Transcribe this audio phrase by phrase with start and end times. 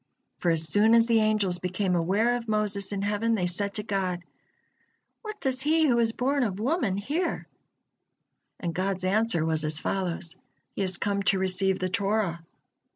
[0.39, 3.83] For as soon as the angels became aware of Moses in heaven, they said to
[3.83, 4.23] God:
[5.21, 7.45] "What does he who is born of woman here?"
[8.59, 10.35] And God's answer was as follows:
[10.73, 12.43] "He has come to receive the Torah."